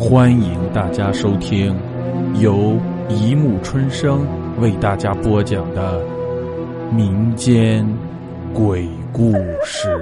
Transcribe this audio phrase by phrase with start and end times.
[0.00, 1.78] 欢迎大家收听
[2.40, 4.26] 由一木春生
[4.58, 6.02] 为大家播讲的
[6.90, 7.86] 民间
[8.54, 9.94] 鬼故事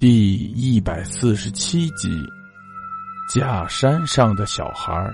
[0.00, 2.08] 第一百四十七集：
[3.28, 5.12] 假山上的小孩。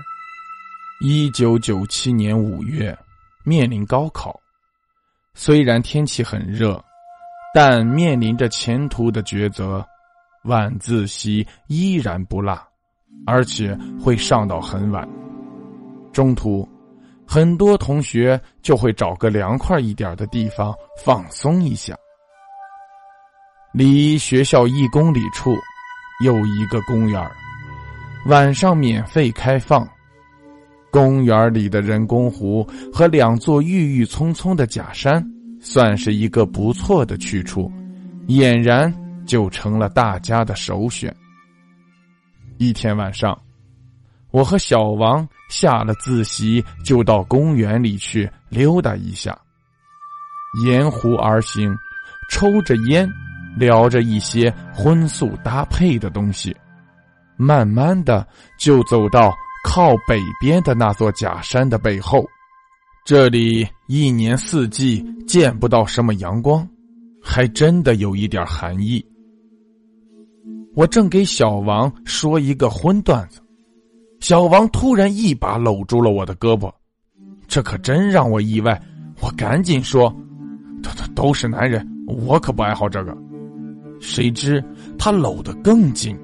[1.01, 2.97] 一九九七年五月，
[3.43, 4.39] 面临高考，
[5.33, 6.81] 虽然天气很热，
[7.53, 9.85] 但面临着前途的抉择。
[10.45, 12.57] 晚自习依然不落，
[13.25, 15.07] 而且会上到很晚。
[16.11, 16.67] 中途，
[17.27, 21.95] 很多同学就会找个凉快一点的地方放松一下。
[23.71, 25.55] 离学校一公里处，
[26.25, 27.31] 有一个公园
[28.25, 29.87] 晚上免费开放。
[30.89, 35.25] 公园里的人工湖和两座郁郁葱葱的假山，
[35.61, 37.71] 算是一个不错的去处，
[38.27, 38.93] 俨然。
[39.25, 41.15] 就成了大家的首选。
[42.57, 43.39] 一天晚上，
[44.31, 49.37] 我和小王下了自习，就到公园里去溜达一下。
[50.63, 51.75] 沿湖而行，
[52.29, 53.09] 抽着烟，
[53.57, 56.55] 聊着一些荤素搭配的东西。
[57.37, 58.27] 慢慢的，
[58.59, 62.23] 就走到靠北边的那座假山的背后。
[63.03, 66.67] 这里一年四季见不到什么阳光，
[67.23, 69.03] 还真的有一点寒意。
[70.73, 73.41] 我正给小王说一个荤段子，
[74.21, 76.71] 小王突然一把搂住了我的胳膊，
[77.47, 78.81] 这可真让我意外。
[79.19, 80.09] 我赶紧说
[80.81, 83.15] ：“都都都是男人，我可不爱好这个。”
[83.99, 84.63] 谁知
[84.97, 86.17] 他搂得更紧，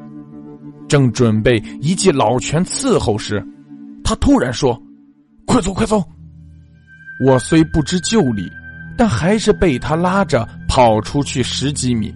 [0.87, 3.45] 正准备一记老拳伺候时，
[4.03, 4.81] 他突然说
[5.45, 6.01] ：“快走，快走！”
[7.25, 8.49] 我虽不知就里，
[8.97, 12.15] 但还是被他拉着跑出去十几米，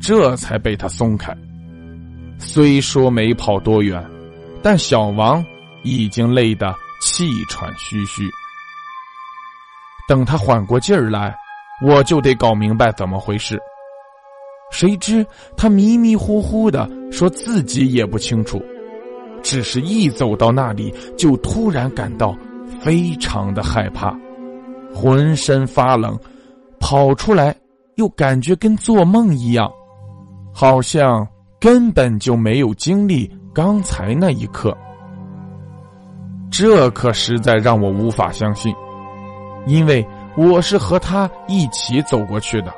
[0.00, 1.34] 这才被他松开。
[2.38, 4.02] 虽说没跑多远，
[4.62, 5.44] 但小王
[5.82, 8.30] 已经累得气喘吁吁。
[10.06, 11.36] 等他缓过劲儿来，
[11.84, 13.60] 我就得搞明白怎么回事。
[14.70, 15.26] 谁知
[15.56, 18.62] 他迷迷糊糊的说自己也不清楚，
[19.42, 22.34] 只是一走到那里，就突然感到
[22.80, 24.16] 非常的害怕，
[24.94, 26.18] 浑身发冷，
[26.78, 27.54] 跑出来
[27.96, 29.70] 又感觉跟做梦一样，
[30.54, 31.26] 好像。
[31.60, 34.76] 根本就没有经历刚才那一刻，
[36.50, 38.72] 这可实在让我无法相信，
[39.66, 42.72] 因为我是和他一起走过去的，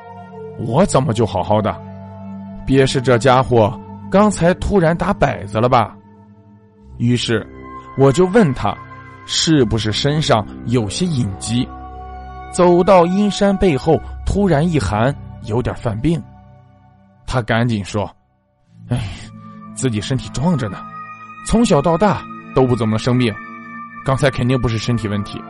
[0.59, 1.79] 我怎么就好好的？
[2.65, 3.79] 别是这家伙
[4.11, 5.95] 刚才突然打摆子了吧？
[6.97, 7.47] 于是
[7.99, 8.75] 我就问他，
[9.27, 11.69] 是不是身上有些隐疾？
[12.51, 15.15] 走到阴山背后，突然一寒，
[15.45, 16.23] 有点犯病。
[17.27, 18.11] 他赶紧说。
[18.91, 19.01] 哎，
[19.75, 20.79] 自己身体壮着呢，
[21.47, 22.23] 从小到大
[22.55, 23.33] 都不怎么生病，
[24.05, 25.41] 刚才肯定不是身体问题。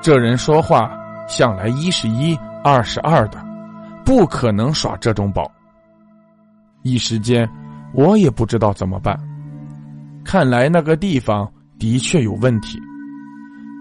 [0.00, 0.90] 这人说话
[1.28, 3.44] 向来一是一，二是二的，
[4.04, 5.50] 不可能耍这种宝。
[6.82, 7.48] 一时间，
[7.92, 9.18] 我也不知道怎么办。
[10.24, 12.78] 看来那个地方的确有问题，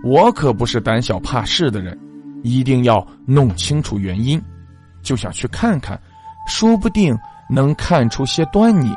[0.03, 1.97] 我可不是胆小怕事的人，
[2.41, 4.41] 一定要弄清楚原因，
[5.03, 6.00] 就想去看看，
[6.47, 7.15] 说不定。
[7.49, 8.93] 能看出些端倪，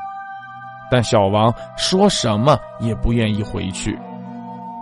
[0.90, 3.98] 但小王说什么也不愿意回去。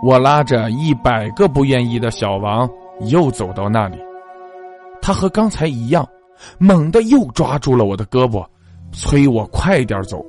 [0.03, 2.69] 我拉着一百个不愿意的小王，
[3.09, 3.97] 又走到那里。
[5.01, 6.07] 他和刚才一样，
[6.57, 8.45] 猛地又抓住了我的胳膊，
[8.91, 10.23] 催我快点走。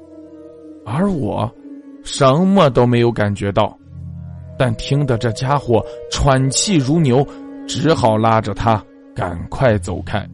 [0.85, 1.51] 而我
[2.05, 3.77] 什么都没有感觉到，
[4.59, 7.27] 但听得这家伙喘气如牛，
[7.67, 8.83] 只好拉着他
[9.15, 10.27] 赶快走开。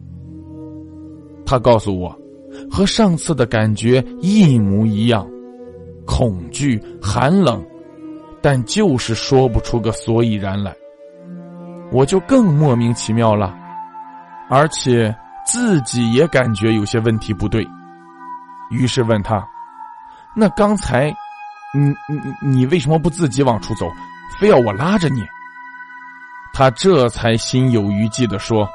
[1.45, 2.15] 他告诉我。
[2.73, 5.27] 和上次的感觉一模一样，
[6.07, 7.63] 恐惧、寒冷，
[8.41, 10.73] 但就是说不出个所以然来。
[11.91, 13.53] 我就更莫名其妙了，
[14.49, 17.63] 而且自己也感觉有些问题不对，
[18.71, 19.47] 于是问他
[20.35, 21.15] ：“那刚才，
[21.75, 23.85] 你你你为什么不自己往出走，
[24.39, 25.23] 非要我拉着你？”
[26.55, 28.67] 他这才心有余悸的说。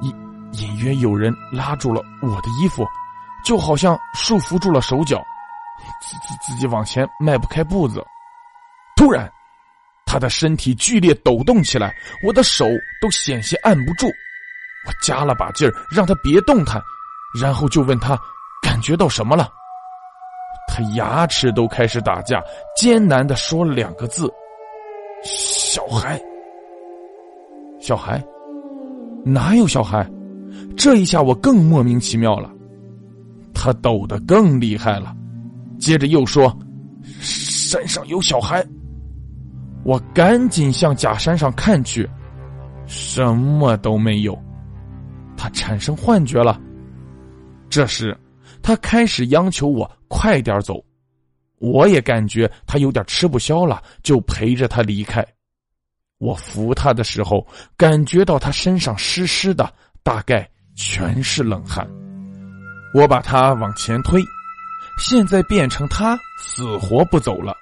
[0.00, 0.12] 隐
[0.54, 2.84] 隐约有人拉住了我的衣服，
[3.44, 5.22] 就好像束缚住了手脚，
[6.02, 8.04] 自自自己往前迈不开步子。
[8.96, 9.30] 突然，
[10.06, 11.94] 他的身体剧烈抖动起来，
[12.26, 12.66] 我的手
[13.00, 14.06] 都险些按不住。
[14.06, 16.80] 我加了把劲儿，让他别动弹，
[17.40, 18.18] 然后就问他
[18.62, 19.48] 感觉到什么了。
[20.68, 22.42] 他牙齿都开始打架，
[22.76, 24.32] 艰难的说了两个字
[25.24, 26.20] ：“小孩。”
[27.80, 28.22] 小孩？
[29.24, 30.08] 哪有小孩？
[30.76, 32.50] 这一下我更莫名其妙了，
[33.64, 35.16] 他抖得更厉害了，
[35.78, 36.52] 接着又说
[37.22, 38.66] ：“山上有小孩。”
[39.86, 42.08] 我赶紧向假山上看去，
[42.86, 44.36] 什么都没有。
[45.36, 46.60] 他产生幻觉了。
[47.70, 48.18] 这时，
[48.62, 50.84] 他开始央求我快点走。
[51.60, 55.24] 我也感觉他有点吃不消了，就陪着他离开。
[56.18, 59.72] 我扶他的时候，感觉到他身上湿湿的，
[60.02, 61.88] 大概全是冷汗。
[62.94, 64.22] 我把他往前推，
[64.98, 67.54] 现在变成他死活不走了。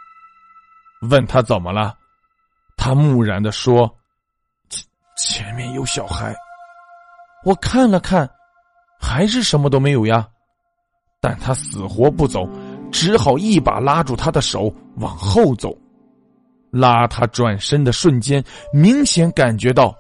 [1.11, 1.94] 问他怎么了，
[2.77, 3.91] 他木然的说
[4.69, 4.85] ：“前
[5.17, 6.35] 前面有小孩。”
[7.44, 8.29] 我看了看，
[9.00, 10.29] 还是什么都没有呀。
[11.21, 12.49] 但他死活不走。
[12.93, 15.73] 只好一把拉住他的手往后走，
[16.73, 19.94] 拉他转身的瞬间，明显感觉到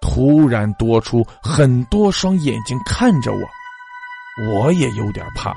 [0.00, 3.38] 突然多出很多双眼睛看着我，
[4.40, 5.56] 我也有点怕。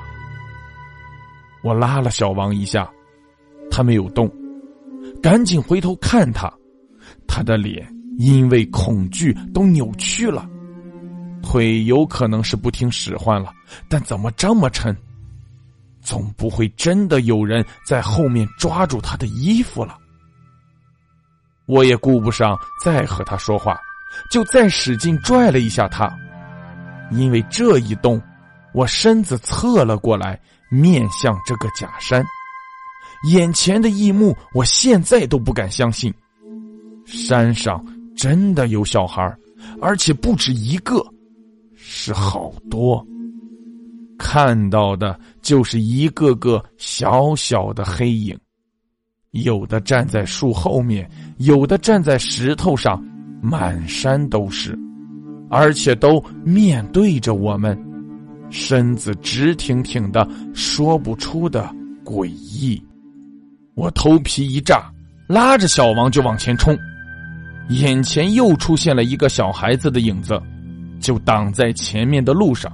[1.62, 2.88] 我拉了小王一下，
[3.70, 4.30] 他没有动，
[5.22, 6.52] 赶紧回头看他，
[7.26, 7.86] 他的脸
[8.18, 10.48] 因为恐惧都扭曲了，
[11.42, 13.52] 腿有可能是不听使唤了，
[13.88, 14.96] 但怎么这么沉？
[16.00, 19.98] 总不会真的有人在后面抓住他的衣服了。
[21.66, 23.76] 我也顾不上再和他说话，
[24.30, 26.08] 就再使劲拽了一下他。
[27.10, 28.22] 因为这一动，
[28.76, 30.38] 我身子侧了过来，
[30.68, 32.22] 面向这个假山。
[33.30, 36.12] 眼前的一幕，我现在都不敢相信：
[37.06, 37.82] 山上
[38.14, 39.34] 真的有小孩，
[39.80, 41.02] 而且不止一个，
[41.74, 43.02] 是好多。
[44.18, 48.38] 看到的就是一个个小小的黑影，
[49.30, 53.02] 有的站在树后面，有的站在石头上，
[53.40, 54.78] 满山都是，
[55.48, 57.74] 而且都面对着我们，
[58.50, 61.68] 身子直挺挺的，说不出的
[62.04, 62.82] 诡异。
[63.74, 64.90] 我头皮一炸，
[65.28, 66.76] 拉着小王就往前冲，
[67.68, 70.40] 眼前又出现了一个小孩子的影子，
[71.00, 72.72] 就挡在前面的路上。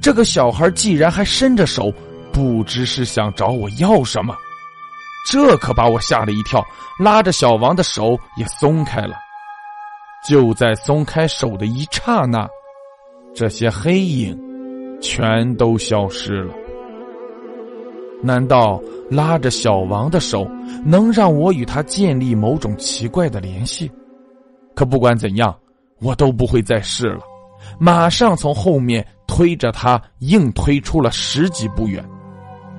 [0.00, 1.92] 这个小孩既然还伸着手，
[2.32, 4.34] 不知是想找我要什么，
[5.30, 6.64] 这可把我吓了一跳，
[6.98, 9.16] 拉着小王的手也松开了。
[10.28, 12.48] 就在松开手的一刹那，
[13.34, 14.36] 这些黑影
[15.00, 16.54] 全都消失了。
[18.22, 20.48] 难道拉着小王的手
[20.84, 23.90] 能让我与他建立某种奇怪的联系？
[24.74, 25.54] 可不管怎样，
[26.00, 27.20] 我都不会再试了。
[27.78, 29.06] 马上从后面。
[29.28, 32.02] 推着他，硬推出了十几步远。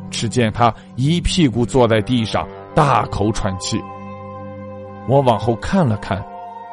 [0.10, 3.78] 只见他一屁股坐在地上，大口喘气。
[5.10, 6.26] 我往后看了看，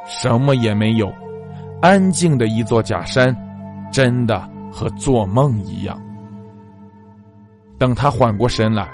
[0.07, 1.13] 什么也没有，
[1.83, 3.37] 安静的一座假山，
[3.93, 5.97] 真的和做梦一样。
[7.79, 8.89] 等他缓过神来，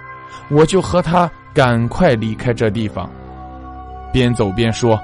[0.51, 3.11] 我就和他赶快离开这地方，
[4.13, 5.01] 边走边说：“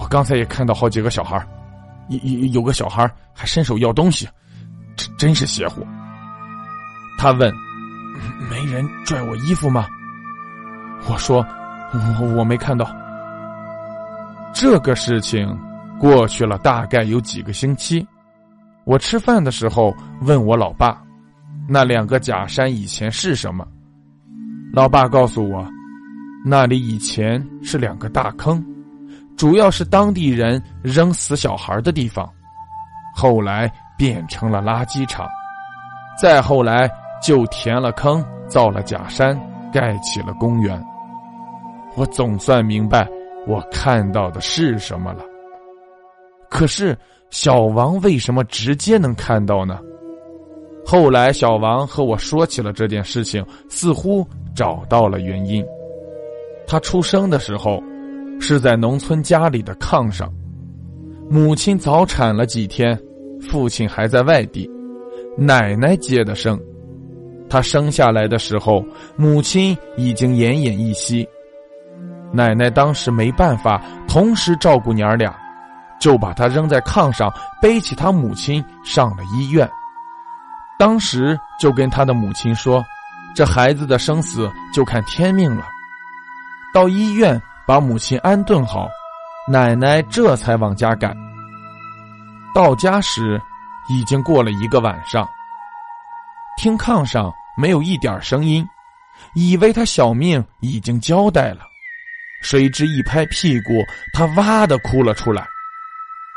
[0.00, 1.46] 我刚才也看到好几个小孩，
[2.08, 4.26] 有有有个小孩还伸手要东西。”
[5.18, 5.86] 真是邪乎。
[7.18, 7.52] 他问
[8.50, 9.86] ：“没人拽我衣服吗？”
[11.08, 11.44] 我说
[12.20, 12.90] ：“我我没看到。”
[14.52, 15.58] 这个事情
[15.98, 18.06] 过去了大概有几个星期。
[18.90, 21.00] 我吃饭的时候问我老爸
[21.70, 23.64] ：“那两个假山以前是什么？”
[24.74, 25.64] 老爸告诉我
[26.44, 28.60] ：“那里以前是两个大坑，
[29.36, 32.28] 主要是当地人扔死小孩的地方。
[33.14, 35.28] 后来。”变成了垃圾场，
[36.18, 36.90] 再后来
[37.22, 39.38] 就填了坑，造了假山，
[39.70, 40.82] 盖起了公园。
[41.96, 43.06] 我总算明白
[43.46, 45.22] 我看到的是什么了。
[46.48, 46.96] 可是
[47.30, 49.78] 小王为什么直接能看到呢？
[50.84, 55.64] 后来小王和我说起了这件事情，似乎找到了原因。
[56.66, 57.82] 他出生的时候
[58.40, 60.32] 是在农村家里的炕上，
[61.28, 62.98] 母亲早产了几天。
[63.48, 64.70] 父亲还在外地，
[65.34, 66.60] 奶奶接的生。
[67.48, 68.84] 他生下来的时候，
[69.16, 71.26] 母亲已经奄奄一息。
[72.32, 75.34] 奶奶当时没办法同时照顾娘儿俩，
[76.00, 79.70] 就把他扔在炕上，背起他母亲上了医院。
[80.78, 82.82] 当时就跟他的母亲说
[83.36, 85.68] ：“这孩子的生死就看天命了。”
[86.72, 88.88] 到医院把母亲安顿好，
[89.46, 91.14] 奶奶这才往家赶。
[92.54, 93.40] 到家时，
[93.88, 95.28] 已经过了一个晚上。
[96.56, 98.66] 听炕上没有一点声音，
[99.34, 101.60] 以为他小命已经交代了。
[102.42, 103.72] 谁知一拍屁股，
[104.14, 105.46] 他哇的哭了出来。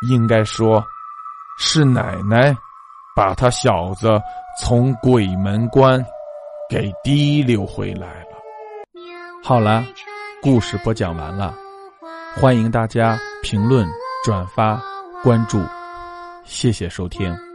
[0.02, 0.84] 应该说，
[1.58, 2.56] 是奶奶
[3.16, 4.10] 把他小子
[4.60, 6.04] 从鬼门关
[6.70, 8.38] 给提溜回来了。
[9.44, 9.84] 好了，
[10.42, 11.54] 故事播讲完了，
[12.36, 13.88] 欢迎大家评论、
[14.26, 14.82] 转发、
[15.22, 15.62] 关注，
[16.44, 17.53] 谢谢收听。